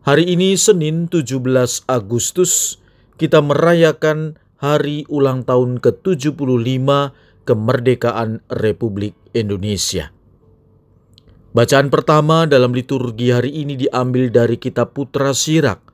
[0.00, 1.44] Hari ini Senin 17
[1.84, 2.80] Agustus
[3.20, 6.88] kita merayakan hari ulang tahun ke-75
[7.44, 10.08] kemerdekaan Republik Indonesia.
[11.52, 15.92] Bacaan pertama dalam liturgi hari ini diambil dari kitab Putra Sirak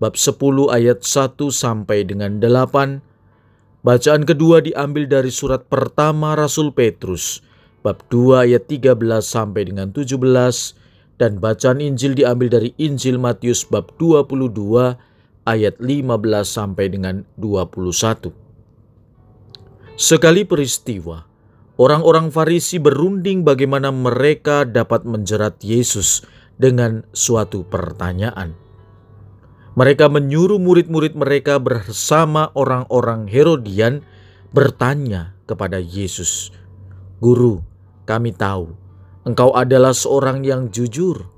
[0.00, 0.32] bab 10
[0.72, 3.84] ayat 1 sampai dengan 8.
[3.84, 7.44] Bacaan kedua diambil dari surat pertama Rasul Petrus
[7.84, 10.80] bab 2 ayat 13 sampai dengan 17
[11.20, 14.96] dan bacaan Injil diambil dari Injil Matius bab 22
[15.46, 18.32] ayat 15 sampai dengan 21.
[19.98, 21.28] Sekali peristiwa,
[21.76, 26.24] orang-orang Farisi berunding bagaimana mereka dapat menjerat Yesus
[26.56, 28.56] dengan suatu pertanyaan.
[29.72, 34.04] Mereka menyuruh murid-murid mereka bersama orang-orang Herodian
[34.52, 36.52] bertanya kepada Yesus,
[37.24, 37.64] "Guru,
[38.04, 38.81] kami tahu
[39.22, 41.30] Engkau adalah seorang yang jujur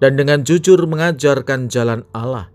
[0.00, 2.48] dan dengan jujur mengajarkan jalan Allah,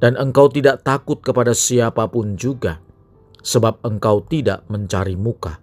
[0.00, 2.80] dan engkau tidak takut kepada siapa pun juga,
[3.40, 5.60] sebab engkau tidak mencari muka.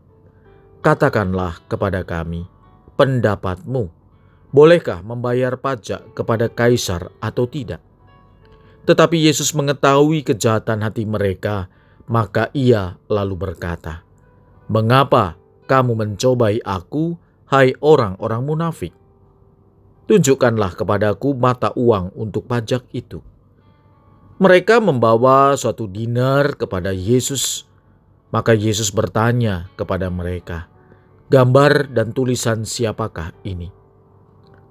[0.81, 2.45] Katakanlah kepada kami
[2.97, 3.89] pendapatmu,
[4.49, 7.81] bolehkah membayar pajak kepada kaisar atau tidak?
[8.83, 11.71] Tetapi Yesus mengetahui kejahatan hati mereka,
[12.05, 14.03] maka ia lalu berkata,
[14.67, 15.39] "Mengapa
[15.71, 18.95] kamu mencobai Aku?" Hai orang-orang munafik,
[20.07, 23.19] tunjukkanlah kepadaku mata uang untuk pajak itu.
[24.39, 27.67] Mereka membawa suatu dinar kepada Yesus,
[28.31, 30.71] maka Yesus bertanya kepada mereka,
[31.27, 33.69] "Gambar dan tulisan siapakah ini?"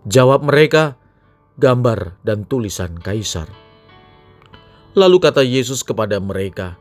[0.09, 0.97] Jawab mereka,
[1.61, 3.47] "Gambar dan tulisan kaisar."
[4.93, 6.77] Lalu kata Yesus kepada mereka,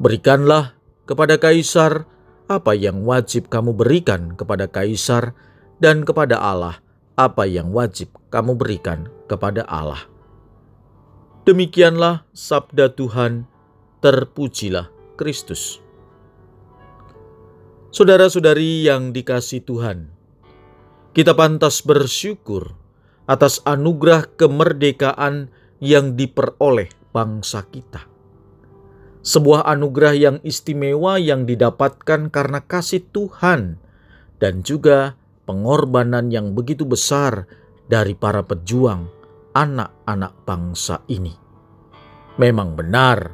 [0.00, 2.08] "Berikanlah kepada kaisar
[2.44, 5.32] apa yang wajib kamu berikan kepada kaisar,
[5.80, 6.80] dan kepada Allah
[7.14, 10.02] apa yang wajib kamu berikan kepada Allah.
[11.44, 13.46] Demikianlah sabda Tuhan,
[14.00, 15.78] terpujilah Kristus.
[17.94, 20.10] Saudara-saudari yang dikasih Tuhan,
[21.14, 22.74] kita pantas bersyukur
[23.30, 28.13] atas anugerah kemerdekaan yang diperoleh bangsa kita
[29.24, 33.80] sebuah anugerah yang istimewa yang didapatkan karena kasih Tuhan
[34.36, 35.16] dan juga
[35.48, 37.48] pengorbanan yang begitu besar
[37.88, 39.08] dari para pejuang
[39.56, 41.32] anak-anak bangsa ini.
[42.36, 43.32] Memang benar,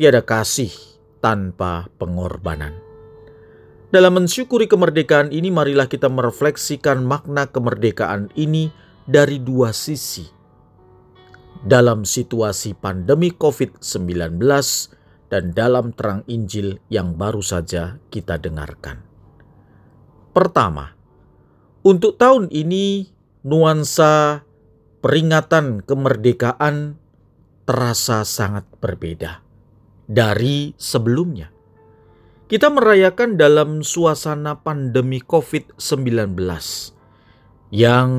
[0.00, 0.72] tiada kasih
[1.20, 2.78] tanpa pengorbanan.
[3.92, 8.72] Dalam mensyukuri kemerdekaan ini, marilah kita merefleksikan makna kemerdekaan ini
[9.04, 10.26] dari dua sisi.
[11.66, 14.38] Dalam situasi pandemi COVID-19,
[15.26, 19.02] dan dalam terang Injil yang baru saja kita dengarkan.
[20.30, 20.92] Pertama,
[21.86, 23.08] untuk tahun ini
[23.46, 24.42] nuansa
[25.00, 26.98] peringatan kemerdekaan
[27.66, 29.42] terasa sangat berbeda
[30.06, 31.50] dari sebelumnya.
[32.46, 36.38] Kita merayakan dalam suasana pandemi COVID-19
[37.74, 38.10] yang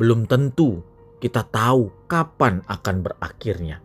[0.00, 0.80] belum tentu
[1.20, 3.84] kita tahu kapan akan berakhirnya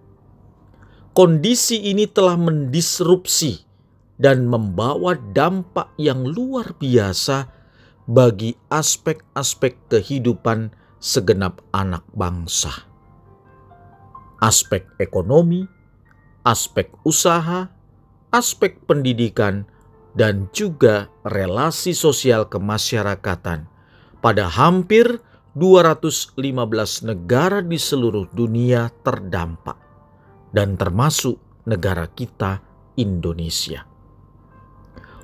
[1.14, 3.62] kondisi ini telah mendisrupsi
[4.18, 7.50] dan membawa dampak yang luar biasa
[8.10, 12.90] bagi aspek-aspek kehidupan segenap anak bangsa.
[14.42, 15.64] Aspek ekonomi,
[16.44, 17.72] aspek usaha,
[18.34, 19.64] aspek pendidikan,
[20.14, 23.66] dan juga relasi sosial kemasyarakatan
[24.22, 25.24] pada hampir
[25.58, 26.38] 215
[27.10, 29.83] negara di seluruh dunia terdampak
[30.54, 32.62] dan termasuk negara kita,
[32.96, 33.90] Indonesia.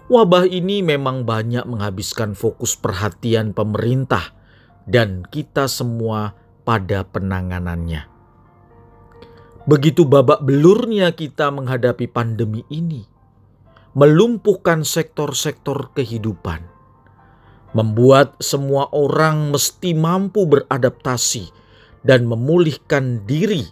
[0.09, 4.33] Wabah ini memang banyak menghabiskan fokus perhatian pemerintah
[4.89, 6.33] dan kita semua
[6.65, 8.09] pada penanganannya.
[9.69, 13.05] Begitu babak belurnya kita menghadapi pandemi ini,
[13.93, 16.65] melumpuhkan sektor-sektor kehidupan,
[17.77, 21.53] membuat semua orang mesti mampu beradaptasi
[22.01, 23.69] dan memulihkan diri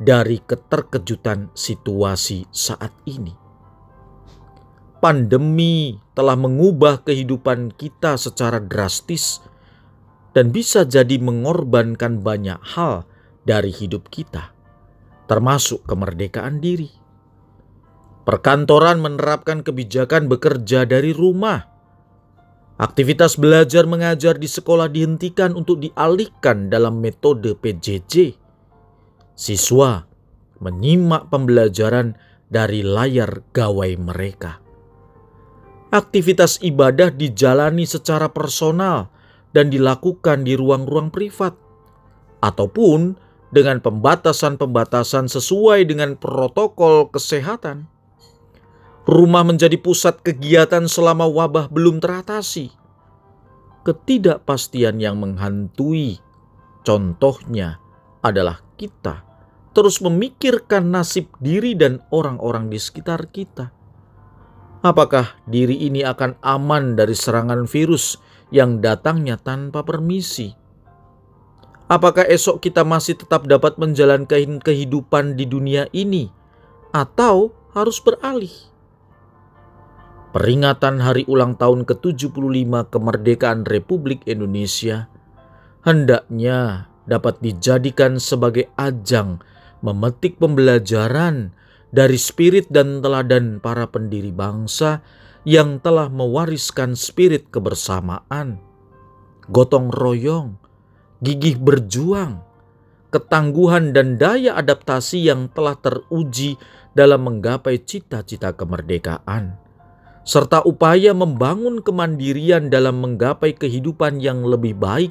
[0.00, 3.36] dari keterkejutan situasi saat ini.
[5.00, 9.44] Pandemi telah mengubah kehidupan kita secara drastis
[10.32, 13.04] dan bisa jadi mengorbankan banyak hal
[13.44, 14.52] dari hidup kita,
[15.28, 16.88] termasuk kemerdekaan diri.
[18.24, 21.64] Perkantoran menerapkan kebijakan bekerja dari rumah.
[22.80, 28.39] Aktivitas belajar mengajar di sekolah dihentikan untuk dialihkan dalam metode PJJ.
[29.40, 30.04] Siswa
[30.60, 32.12] menyimak pembelajaran
[32.52, 34.60] dari layar gawai mereka.
[35.88, 39.08] Aktivitas ibadah dijalani secara personal
[39.56, 41.56] dan dilakukan di ruang-ruang privat,
[42.44, 43.16] ataupun
[43.48, 47.88] dengan pembatasan-pembatasan sesuai dengan protokol kesehatan.
[49.08, 52.76] Rumah menjadi pusat kegiatan selama wabah belum teratasi.
[53.88, 56.20] Ketidakpastian yang menghantui,
[56.84, 57.80] contohnya
[58.20, 59.29] adalah kita
[59.70, 63.70] terus memikirkan nasib diri dan orang-orang di sekitar kita.
[64.80, 68.16] Apakah diri ini akan aman dari serangan virus
[68.48, 70.56] yang datangnya tanpa permisi?
[71.90, 76.30] Apakah esok kita masih tetap dapat menjalankan kehidupan di dunia ini,
[76.94, 78.54] atau harus beralih?
[80.30, 85.10] Peringatan hari ulang tahun ke-75 kemerdekaan Republik Indonesia
[85.82, 89.42] hendaknya dapat dijadikan sebagai ajang
[89.80, 91.52] memetik pembelajaran
[91.90, 95.02] dari spirit dan teladan para pendiri bangsa
[95.42, 98.60] yang telah mewariskan spirit kebersamaan,
[99.48, 100.60] gotong royong,
[101.24, 102.44] gigih berjuang,
[103.10, 106.60] ketangguhan dan daya adaptasi yang telah teruji
[106.94, 109.56] dalam menggapai cita-cita kemerdekaan,
[110.22, 115.10] serta upaya membangun kemandirian dalam menggapai kehidupan yang lebih baik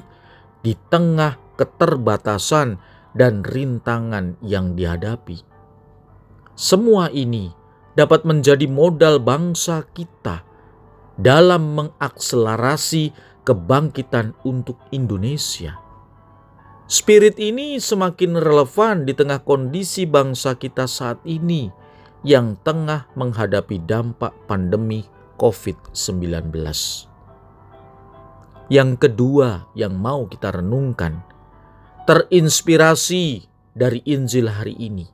[0.61, 2.79] di tengah keterbatasan
[3.17, 5.41] dan rintangan yang dihadapi.
[6.53, 7.49] Semua ini
[7.95, 10.43] dapat menjadi modal bangsa kita
[11.19, 13.11] dalam mengakselerasi
[13.43, 15.79] kebangkitan untuk Indonesia.
[16.89, 21.69] Spirit ini semakin relevan di tengah kondisi bangsa kita saat ini
[22.25, 25.05] yang tengah menghadapi dampak pandemi
[25.37, 26.49] COVID-19.
[28.69, 31.21] Yang kedua yang mau kita renungkan,
[32.09, 33.45] terinspirasi
[33.77, 35.05] dari Injil hari ini.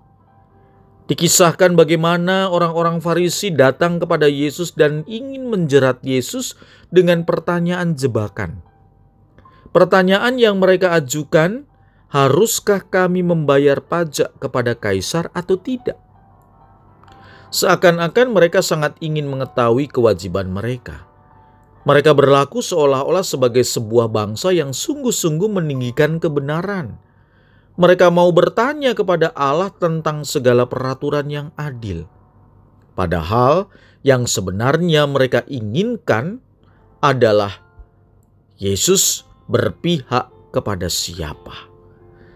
[1.11, 6.55] Dikisahkan bagaimana orang-orang Farisi datang kepada Yesus dan ingin menjerat Yesus
[6.87, 8.63] dengan pertanyaan jebakan.
[9.75, 11.67] Pertanyaan yang mereka ajukan,
[12.15, 15.99] haruskah kami membayar pajak kepada kaisar atau tidak?
[17.51, 21.03] Seakan-akan mereka sangat ingin mengetahui kewajiban mereka.
[21.85, 26.97] Mereka berlaku seolah-olah sebagai sebuah bangsa yang sungguh-sungguh meninggikan kebenaran.
[27.77, 32.09] Mereka mau bertanya kepada Allah tentang segala peraturan yang adil.
[32.97, 33.69] Padahal
[34.01, 36.41] yang sebenarnya mereka inginkan
[37.03, 37.53] adalah
[38.57, 41.67] Yesus berpihak kepada siapa,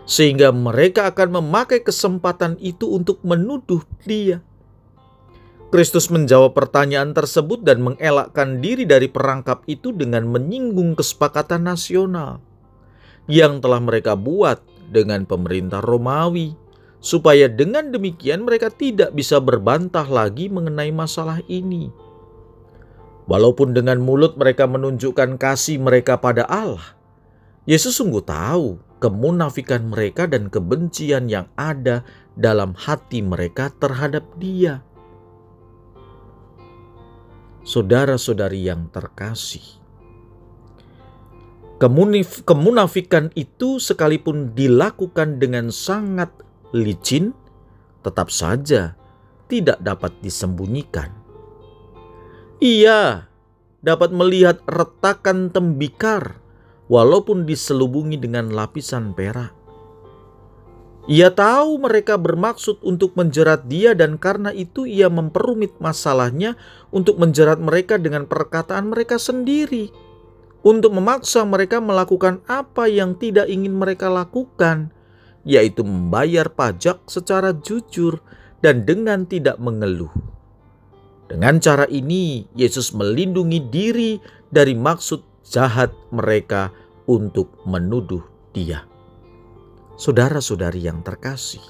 [0.04, 4.44] sehingga mereka akan memakai kesempatan itu untuk menuduh Dia.
[5.70, 12.42] Kristus menjawab pertanyaan tersebut dan mengelakkan diri dari perangkap itu dengan menyinggung kesepakatan nasional
[13.30, 16.58] yang telah mereka buat dengan pemerintah Romawi,
[16.98, 21.94] supaya dengan demikian mereka tidak bisa berbantah lagi mengenai masalah ini.
[23.30, 26.98] Walaupun dengan mulut mereka menunjukkan kasih mereka pada Allah,
[27.70, 32.02] Yesus sungguh tahu kemunafikan mereka dan kebencian yang ada
[32.34, 34.82] dalam hati mereka terhadap Dia.
[37.70, 39.62] Saudara-saudari yang terkasih,
[41.78, 46.34] kemunif, kemunafikan itu sekalipun dilakukan dengan sangat
[46.74, 47.30] licin,
[48.02, 48.98] tetap saja
[49.46, 51.14] tidak dapat disembunyikan.
[52.58, 53.30] Ia
[53.86, 56.42] dapat melihat retakan tembikar
[56.90, 59.59] walaupun diselubungi dengan lapisan perak.
[61.10, 66.54] Ia tahu mereka bermaksud untuk menjerat dia dan karena itu ia memperumit masalahnya
[66.94, 69.90] untuk menjerat mereka dengan perkataan mereka sendiri.
[70.62, 74.94] Untuk memaksa mereka melakukan apa yang tidak ingin mereka lakukan,
[75.42, 78.22] yaitu membayar pajak secara jujur
[78.62, 80.14] dan dengan tidak mengeluh.
[81.26, 84.22] Dengan cara ini, Yesus melindungi diri
[84.54, 86.70] dari maksud jahat mereka
[87.10, 88.22] untuk menuduh
[88.54, 88.99] Dia
[90.00, 91.62] saudara-saudari yang terkasih.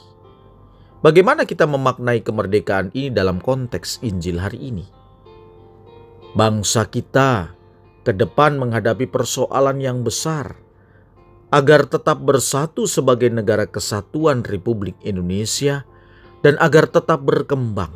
[1.02, 4.86] Bagaimana kita memaknai kemerdekaan ini dalam konteks Injil hari ini?
[6.38, 7.58] Bangsa kita
[8.06, 10.62] ke depan menghadapi persoalan yang besar
[11.50, 15.90] agar tetap bersatu sebagai negara kesatuan Republik Indonesia
[16.46, 17.90] dan agar tetap berkembang.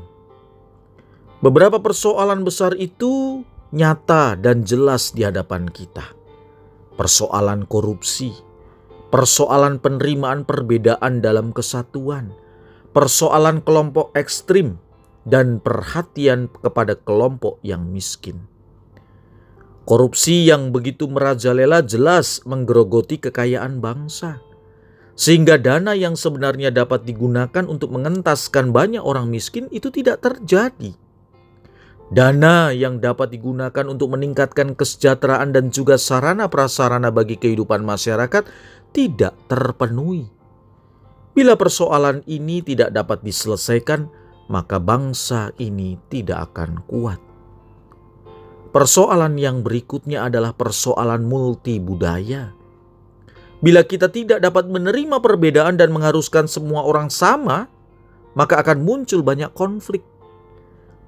[1.46, 6.08] Beberapa persoalan besar itu nyata dan jelas di hadapan kita.
[6.98, 8.34] Persoalan korupsi,
[9.14, 12.34] persoalan penerimaan perbedaan dalam kesatuan,
[12.98, 14.82] persoalan kelompok ekstrim,
[15.30, 18.50] dan perhatian kepada kelompok yang miskin.
[19.86, 24.42] Korupsi yang begitu merajalela jelas menggerogoti kekayaan bangsa,
[25.14, 30.98] sehingga dana yang sebenarnya dapat digunakan untuk mengentaskan banyak orang miskin itu tidak terjadi.
[32.14, 38.46] Dana yang dapat digunakan untuk meningkatkan kesejahteraan dan juga sarana prasarana bagi kehidupan masyarakat
[38.94, 40.30] tidak terpenuhi.
[41.34, 44.06] Bila persoalan ini tidak dapat diselesaikan,
[44.46, 47.18] maka bangsa ini tidak akan kuat.
[48.70, 52.54] Persoalan yang berikutnya adalah persoalan multi budaya.
[53.66, 57.66] Bila kita tidak dapat menerima perbedaan dan mengharuskan semua orang sama,
[58.38, 60.06] maka akan muncul banyak konflik.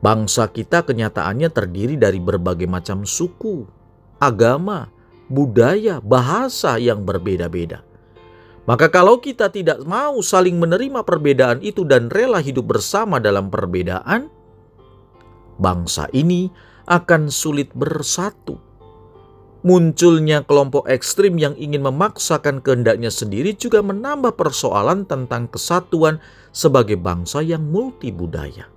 [0.05, 3.65] Bangsa kita kenyataannya terdiri dari berbagai macam suku,
[4.21, 4.93] agama,
[5.33, 7.81] budaya, bahasa yang berbeda-beda.
[8.69, 14.29] Maka, kalau kita tidak mau saling menerima perbedaan itu dan rela hidup bersama dalam perbedaan,
[15.57, 16.53] bangsa ini
[16.85, 18.61] akan sulit bersatu.
[19.65, 26.21] Munculnya kelompok ekstrim yang ingin memaksakan kehendaknya sendiri juga menambah persoalan tentang kesatuan
[26.53, 28.74] sebagai bangsa yang multi budaya.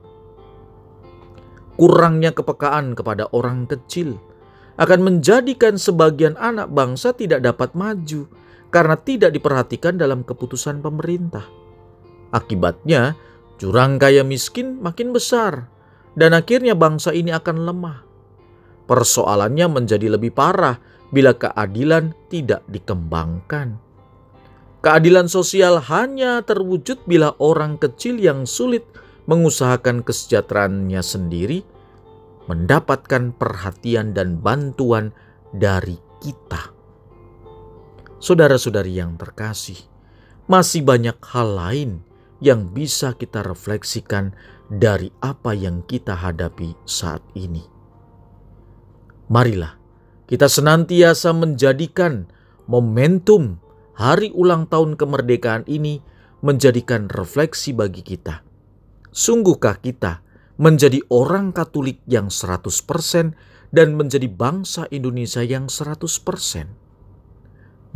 [1.79, 4.19] Kurangnya kepekaan kepada orang kecil
[4.83, 8.27] akan menjadikan sebagian anak bangsa tidak dapat maju
[8.75, 11.47] karena tidak diperhatikan dalam keputusan pemerintah.
[12.35, 13.15] Akibatnya,
[13.63, 15.71] jurang kaya miskin makin besar
[16.19, 17.99] dan akhirnya bangsa ini akan lemah.
[18.91, 20.83] Persoalannya menjadi lebih parah
[21.15, 23.79] bila keadilan tidak dikembangkan.
[24.79, 28.87] Keadilan sosial hanya terwujud bila orang kecil yang sulit
[29.29, 31.61] mengusahakan kesejahteraannya sendiri
[32.49, 35.13] mendapatkan perhatian dan bantuan
[35.53, 36.73] dari kita.
[38.19, 39.79] Saudara-saudari yang terkasih,
[40.49, 41.91] masih banyak hal lain
[42.41, 44.33] yang bisa kita refleksikan
[44.73, 47.63] dari apa yang kita hadapi saat ini.
[49.29, 49.77] Marilah
[50.25, 52.33] kita senantiasa menjadikan
[52.65, 53.61] momentum
[53.93, 56.01] hari ulang tahun kemerdekaan ini
[56.41, 58.48] menjadikan refleksi bagi kita.
[59.19, 60.23] Sungguhkah kita
[60.63, 63.35] menjadi orang Katolik yang 100%
[63.75, 65.99] dan menjadi bangsa Indonesia yang 100%?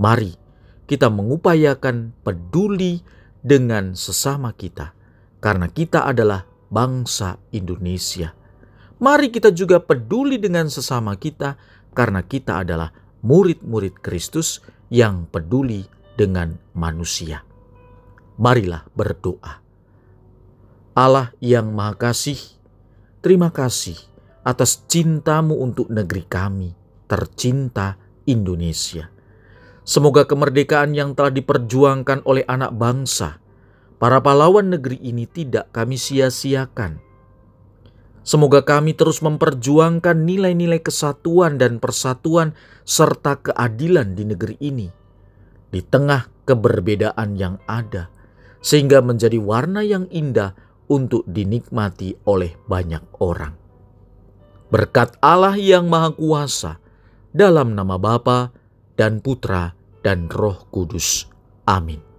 [0.03, 0.35] Mari
[0.91, 3.07] kita mengupayakan peduli
[3.39, 4.99] dengan sesama kita
[5.39, 6.43] karena kita adalah
[6.75, 8.35] bangsa Indonesia.
[8.99, 11.55] Mari kita juga peduli dengan sesama kita
[11.95, 12.91] karena kita adalah
[13.23, 14.59] murid-murid Kristus
[14.91, 15.87] yang peduli
[16.19, 17.47] dengan manusia.
[18.43, 19.62] Marilah berdoa.
[20.93, 22.37] Allah yang Maha Kasih,
[23.25, 23.97] terima kasih
[24.45, 26.77] atas cintamu untuk negeri kami,
[27.09, 27.97] tercinta
[28.29, 29.09] Indonesia.
[29.89, 33.41] Semoga kemerdekaan yang telah diperjuangkan oleh anak bangsa
[33.97, 37.01] para pahlawan negeri ini tidak kami sia-siakan.
[38.21, 42.53] Semoga kami terus memperjuangkan nilai-nilai kesatuan dan persatuan
[42.85, 44.93] serta keadilan di negeri ini
[45.73, 48.13] di tengah keberbedaan yang ada
[48.61, 50.53] sehingga menjadi warna yang indah
[50.93, 53.57] untuk dinikmati oleh banyak orang.
[54.69, 56.77] Berkat Allah yang Maha Kuasa
[57.33, 58.53] dalam nama Bapa
[58.93, 59.73] dan Putra
[60.05, 61.25] dan Roh Kudus.
[61.65, 62.12] Amin.